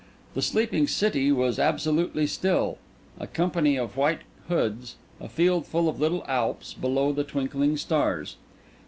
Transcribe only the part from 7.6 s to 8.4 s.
stars.